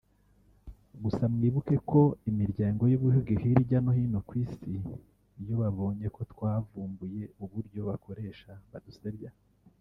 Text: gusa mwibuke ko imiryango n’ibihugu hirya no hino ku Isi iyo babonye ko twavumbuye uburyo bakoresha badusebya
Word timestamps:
gusa 1.03 1.23
mwibuke 1.33 1.75
ko 1.89 2.01
imiryango 2.29 2.81
n’ibihugu 2.85 3.31
hirya 3.43 3.77
no 3.83 3.91
hino 3.97 4.19
ku 4.27 4.33
Isi 4.43 4.69
iyo 5.41 5.53
babonye 5.61 6.05
ko 6.15 6.21
twavumbuye 6.31 7.21
uburyo 7.43 7.79
bakoresha 7.89 8.51
badusebya 8.71 9.29